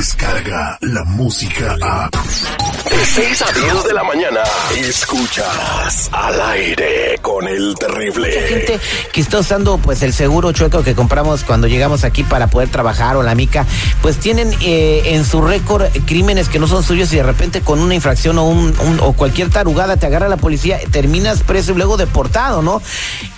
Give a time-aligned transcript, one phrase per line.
[0.00, 2.10] llega la música a...
[2.10, 4.40] De 6 a 10 de la mañana,
[4.78, 8.28] escuchas al aire con el terrible.
[8.28, 8.80] Mucha gente
[9.12, 13.16] que está usando pues el seguro chueco que compramos cuando llegamos aquí para poder trabajar
[13.16, 13.66] o la mica,
[14.02, 17.80] pues tienen eh, en su récord crímenes que no son suyos y de repente con
[17.80, 21.76] una infracción o, un, un- o cualquier tarugada te agarra la policía, terminas preso y
[21.76, 22.80] luego deportado, ¿no?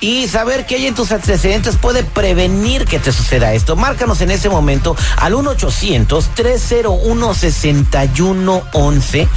[0.01, 3.77] Y saber qué hay en tus antecedentes puede prevenir que te suceda esto.
[3.77, 5.35] Márcanos en ese momento al
[6.59, 9.29] 1-800-301-6111.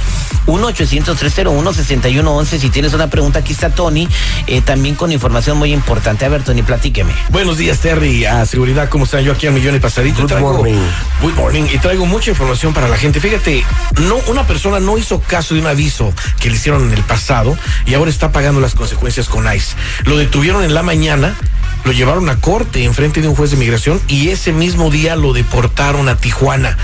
[0.46, 2.58] 1-800-301-6111.
[2.58, 4.08] Si tienes una pregunta, aquí está Tony,
[4.46, 6.24] eh, también con información muy importante.
[6.24, 7.12] A ver, Tony, platíqueme.
[7.30, 8.24] Buenos días, Terry.
[8.24, 9.22] A seguridad, ¿cómo están?
[9.22, 10.22] Yo aquí a Millón y Pasadito.
[10.22, 10.80] Good traigo, morning.
[11.20, 11.64] Good morning.
[11.72, 13.20] Y traigo mucha información para la gente.
[13.20, 13.64] Fíjate,
[14.00, 17.56] no, una persona no hizo caso de un aviso que le hicieron en el pasado
[17.86, 19.76] y ahora está pagando las consecuencias con ICE.
[20.04, 21.36] Lo detuvieron en la mañana.
[21.84, 25.16] Lo llevaron a corte en frente de un juez de migración y ese mismo día
[25.16, 26.78] lo deportaron a Tijuana.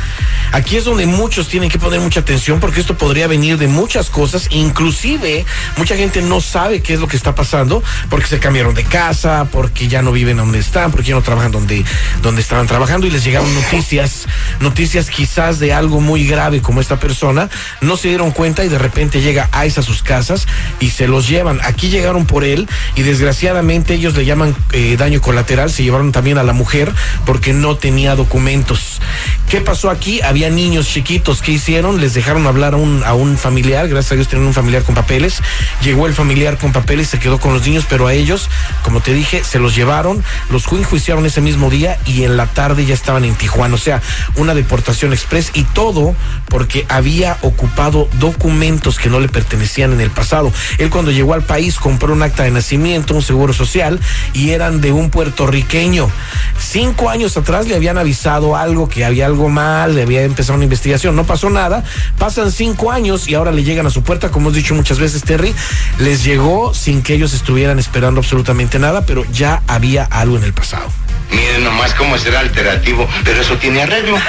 [0.51, 4.11] Aquí es donde muchos tienen que poner mucha atención porque esto podría venir de muchas
[4.11, 5.45] cosas, inclusive
[5.77, 9.47] mucha gente no sabe qué es lo que está pasando porque se cambiaron de casa,
[9.53, 11.85] porque ya no viven donde están, porque ya no trabajan donde,
[12.23, 14.27] donde estaban trabajando y les llegaron noticias,
[14.61, 18.79] noticias quizás de algo muy grave como esta persona, no se dieron cuenta y de
[18.79, 20.47] repente llega ICE a sus casas
[20.81, 21.61] y se los llevan.
[21.63, 26.39] Aquí llegaron por él y desgraciadamente ellos le llaman eh, daño colateral, se llevaron también
[26.39, 26.93] a la mujer
[27.27, 29.01] porque no tenía documentos.
[29.49, 30.21] ¿Qué pasó aquí?
[30.21, 31.41] Había niños chiquitos.
[31.43, 32.01] ¿Qué hicieron?
[32.01, 33.89] Les dejaron hablar a un, a un familiar.
[33.89, 35.41] Gracias a Dios tenían un familiar con papeles.
[35.83, 38.49] Llegó el familiar con papeles, se quedó con los niños, pero a ellos,
[38.83, 42.85] como te dije, se los llevaron, los enjuiciaron ese mismo día y en la tarde
[42.85, 43.75] ya estaban en Tijuana.
[43.75, 44.03] O sea,
[44.37, 46.15] una deportación express y todo
[46.49, 50.53] porque había ocupado documentos que no le pertenecían en el pasado.
[50.79, 54.01] Él cuando llegó al país compró un acta de nacimiento, un seguro social
[54.33, 56.11] y eran de un puertorriqueño.
[56.59, 60.65] Cinco años atrás le habían avisado algo, que había algo mal, le había empezado una
[60.65, 61.85] investigación, no pasó nada.
[62.19, 65.23] Pasan cinco años y ahora le llegan a su puerta, como hemos dicho muchas veces,
[65.23, 65.55] Terry,
[65.99, 70.53] les llegó sin que ellos estuvieran esperando absolutamente nada, pero ya había algo en el
[70.53, 70.89] pasado.
[71.31, 74.17] Miren nomás cómo será alternativo, pero eso tiene arreglo.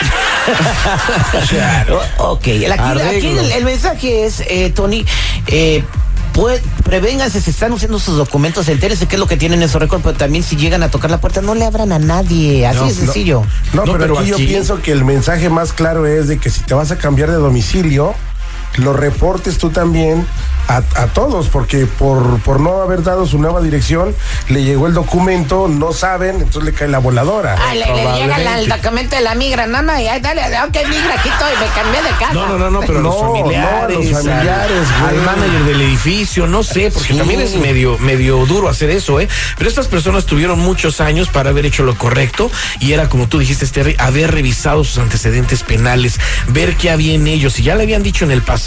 [2.18, 3.10] O- ok, el- aquí, Arreglo.
[3.10, 5.06] aquí el, el mensaje es, eh, Tony,
[5.48, 5.84] eh,
[6.40, 9.78] pue- prevénganse si están usando sus documentos, entérese qué es lo que tienen en su
[9.80, 12.80] récord, pero también si llegan a tocar la puerta, no le abran a nadie, así
[12.80, 13.42] No, de sencillo.
[13.74, 16.38] No, No, pero, pero aquí, aquí- yo pienso que el mensaje más claro es de
[16.38, 18.14] que si te vas a cambiar de domicilio,
[18.78, 20.26] lo reportes tú también
[20.68, 24.16] a, a todos, porque por, por no haber dado su nueva dirección,
[24.50, 27.56] le llegó el documento, no saben, entonces le cae la voladora.
[27.60, 30.42] Ay, le, le llega la- el documento de la migra, no, no, y ay, dale,
[30.44, 32.34] ok, migra, aquí estoy, me cambié de casa.
[32.34, 36.46] No, no, no, no, pero No, los familiares, no, los familiares, al, manager del edificio,
[36.46, 37.18] no sé, porque Sí.
[37.18, 39.28] también es medio, medio duro hacer eso, ¿eh?
[39.58, 43.40] Pero estas personas tuvieron muchos años para haber hecho lo correcto y era como tú
[43.40, 46.20] dijiste, Terry, haber revisado sus antecedentes penales,
[46.50, 47.54] ver qué había en ellos.
[47.54, 48.59] Si ya le habían dicho en el pasado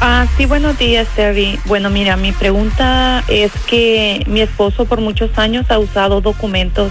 [0.02, 1.58] Ah, sí, buenos días, Terry.
[1.66, 6.90] Bueno, mira, mi pregunta es que mi esposo por muchos años ha usado documentos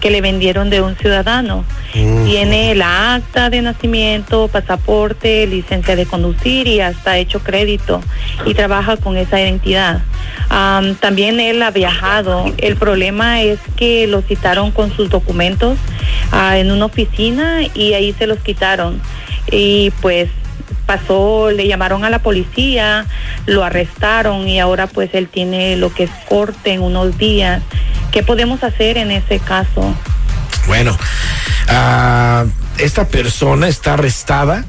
[0.00, 1.64] que le vendieron de un ciudadano.
[1.92, 8.02] Tiene la acta de nacimiento, pasaporte, licencia de conducir y hasta hecho crédito
[8.44, 10.02] y trabaja con esa identidad.
[10.50, 12.44] Am, también él ha viajado.
[12.58, 15.78] El problema es que lo citaron con sus documentos
[16.30, 19.00] ah, en una oficina y ahí se los quitaron.
[19.50, 20.28] Y pues
[20.90, 23.06] pasó, le llamaron a la policía,
[23.46, 27.62] lo arrestaron y ahora pues él tiene lo que es corte en unos días.
[28.10, 29.94] ¿Qué podemos hacer en ese caso?
[30.66, 30.98] Bueno,
[31.68, 32.44] ah,
[32.78, 34.64] esta persona está arrestada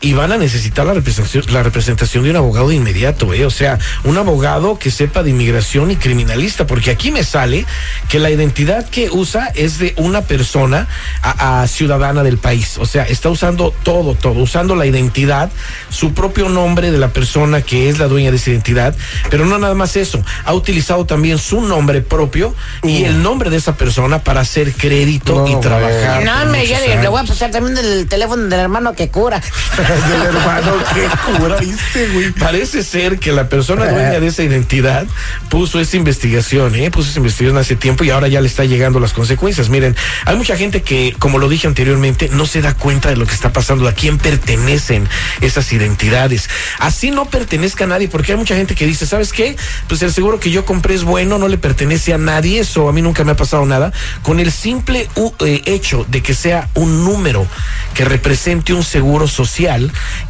[0.00, 3.44] y van a necesitar la representación, la representación de un abogado de inmediato, ¿eh?
[3.44, 7.66] o sea, un abogado que sepa de inmigración y criminalista, porque aquí me sale
[8.08, 10.88] que la identidad que usa es de una persona
[11.22, 15.50] a, a ciudadana del país, o sea, está usando todo, todo, usando la identidad,
[15.90, 18.94] su propio nombre de la persona que es la dueña de esa identidad,
[19.28, 23.56] pero no nada más eso, ha utilizado también su nombre propio y el nombre de
[23.56, 26.24] esa persona para hacer crédito No, y trabajar.
[26.24, 29.40] No, me yo le voy a pasar también el teléfono del hermano que cura.
[29.90, 31.08] Del hermano, qué
[31.38, 32.30] cura, ¿viste, güey?
[32.32, 35.06] Parece ser que la persona dueña de esa identidad
[35.48, 36.90] puso esa investigación, ¿eh?
[36.90, 39.68] puso esa investigación hace tiempo y ahora ya le está llegando las consecuencias.
[39.68, 39.96] Miren,
[40.26, 43.34] hay mucha gente que, como lo dije anteriormente, no se da cuenta de lo que
[43.34, 45.08] está pasando, a quién pertenecen
[45.40, 46.48] esas identidades.
[46.78, 49.56] Así no pertenezca a nadie, porque hay mucha gente que dice, ¿sabes qué?
[49.88, 52.92] Pues el seguro que yo compré es bueno, no le pertenece a nadie, eso a
[52.92, 53.92] mí nunca me ha pasado nada.
[54.22, 55.08] Con el simple
[55.40, 57.46] eh, hecho de que sea un número
[57.94, 59.79] que represente un seguro social,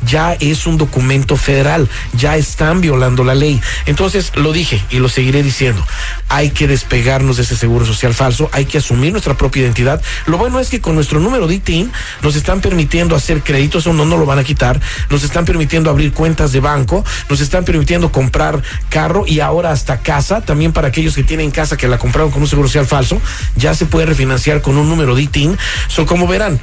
[0.06, 3.61] ya es un documento federal, ya están violando la ley.
[3.87, 5.85] Entonces, lo dije y lo seguiré diciendo,
[6.29, 10.02] hay que despegarnos de ese seguro social falso, hay que asumir nuestra propia identidad.
[10.26, 11.93] Lo bueno es que con nuestro número de ITIN
[12.23, 15.91] nos están permitiendo hacer créditos, o no nos lo van a quitar, nos están permitiendo
[15.91, 20.88] abrir cuentas de banco, nos están permitiendo comprar carro y ahora hasta casa, también para
[20.88, 23.20] aquellos que tienen casa que la compraron con un seguro social falso,
[23.56, 25.58] ya se puede refinanciar con un número de ITIN.
[26.06, 26.58] Como verán,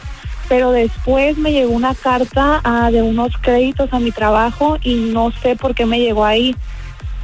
[0.48, 5.32] Pero después me llegó una carta ah, de unos créditos a mi trabajo y no
[5.42, 6.56] sé por qué me llegó ahí.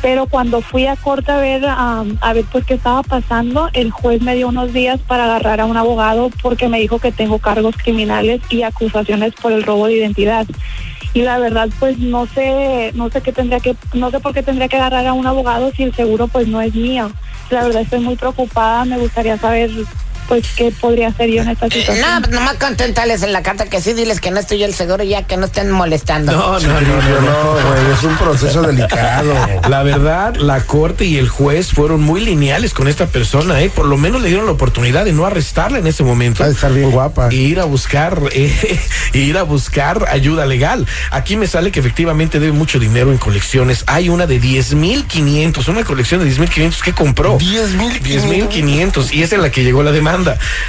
[0.03, 3.93] Pero cuando fui a corte a ver, ah, a ver pues qué estaba pasando, el
[3.93, 7.39] juez me dio unos días para agarrar a un abogado porque me dijo que tengo
[7.39, 10.45] cargos criminales y acusaciones por el robo de identidad.
[11.15, 14.43] Y la verdad pues no sé no sé qué tendría que no sé por qué
[14.43, 17.13] tendría que agarrar a un abogado si el seguro pues no es mío.
[17.51, 19.71] La verdad estoy muy preocupada me gustaría saber
[20.29, 23.67] pues qué podría hacer yo en esta situación No, pues nomás conténtales en la carta
[23.67, 26.33] que sí, diles que no estoy yo el seguro ya, que no estén molestando.
[26.33, 29.33] No, no, No, no, güey, es un proceso delicado.
[29.69, 33.71] La verdad, la corte y el juez fueron muy lineales con esta persona, ¿eh?
[33.71, 36.43] Por lo menos le dieron la oportunidad de no arrestarla en ese momento.
[36.43, 37.29] Va a estar bien guapa.
[37.31, 38.81] E ir a buscar, eh,
[39.13, 40.87] ir a buscar ayuda legal.
[41.11, 43.85] Aquí me sale que efectivamente debe mucho dinero en colecciones.
[43.87, 47.39] Hay una de 10.500, una colección de 10.500 que compró.
[47.39, 48.53] 10,500.
[48.53, 50.22] 10.500 y esa es la que llegó la demanda.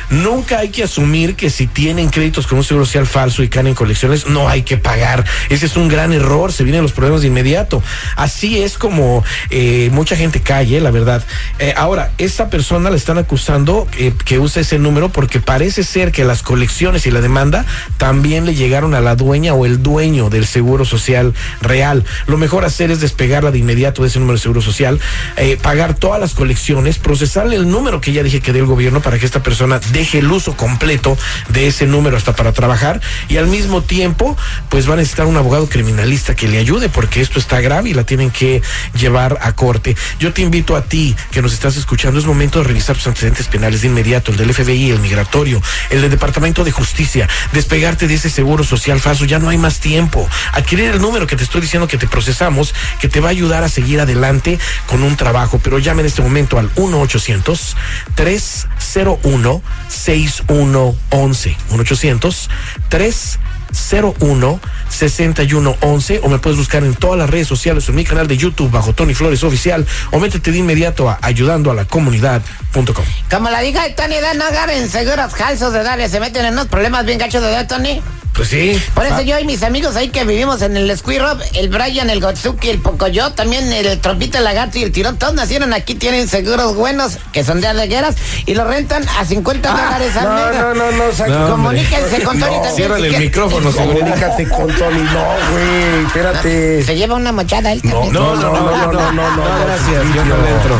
[0.09, 3.67] Nunca hay que asumir que si tienen créditos con un seguro social falso y caen
[3.67, 5.25] en colecciones, no hay que pagar.
[5.49, 7.81] Ese es un gran error, se vienen los problemas de inmediato.
[8.15, 11.23] Así es como eh, mucha gente cae, la verdad.
[11.59, 16.11] Eh, ahora, esta persona la están acusando eh, que usa ese número porque parece ser
[16.11, 17.65] que las colecciones y la demanda
[17.97, 22.05] también le llegaron a la dueña o el dueño del seguro social real.
[22.27, 24.99] Lo mejor hacer es despegarla de inmediato de ese número de seguro social,
[25.37, 29.01] eh, pagar todas las colecciones, procesarle el número que ya dije que dé el gobierno
[29.01, 31.17] para que esta persona deje el uso completo
[31.49, 34.37] de ese número hasta para trabajar y al mismo tiempo
[34.69, 37.93] pues va a necesitar un abogado criminalista que le ayude porque esto está grave y
[37.95, 38.61] la tienen que
[38.95, 39.95] llevar a corte.
[40.19, 43.47] Yo te invito a ti que nos estás escuchando, es momento de revisar tus antecedentes
[43.47, 45.59] penales de inmediato, el del FBI, el migratorio,
[45.89, 49.79] el del Departamento de Justicia, despegarte de ese seguro social falso, ya no hay más
[49.79, 50.29] tiempo.
[50.51, 53.63] Adquirir el número que te estoy diciendo que te procesamos, que te va a ayudar
[53.63, 57.75] a seguir adelante con un trabajo, pero llame en este momento al 1 800
[58.13, 62.49] 301 6111 1 800
[62.89, 68.37] 301 6111 o me puedes buscar en todas las redes sociales en mi canal de
[68.37, 73.05] YouTube bajo Tony Flores Oficial o métete de inmediato a ayudando a la comunidad.com.
[73.29, 76.53] Como la diga de Tony, de no agarren seguros falsos de darle, se meten en
[76.53, 78.01] unos problemas bien gachos de dar, Tony.
[78.33, 78.81] Pues sí.
[78.95, 82.19] Por eso yo y mis amigos ahí que vivimos en el Squirrel, el Brian, el
[82.19, 86.27] Gotsuki, el Pocoyo, también el Trompito, el Lagarto y el Tirón, todos nacieron aquí, tienen
[86.27, 88.15] seguros buenos, que son de alegueras,
[88.47, 90.55] y lo rentan a 50 dólares al No, mes.
[90.55, 92.75] no, no, no, saque- No, Comuníquense con Tony también.
[92.75, 95.01] Ciérrale si el micrófono, Comunícate con Tony.
[95.03, 96.83] No, güey, espérate.
[96.83, 98.13] Se lleva una mochada él también.
[98.13, 100.79] No, no, no, no, no, no, no, gracias, yo no le entro.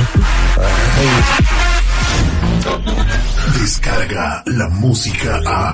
[3.60, 5.74] Descarga la música a.